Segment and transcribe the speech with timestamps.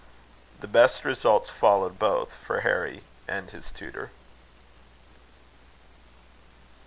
[0.61, 4.07] The best results followed both for Harry and his tutor.
[4.07, 4.11] CHAPTER XXXI.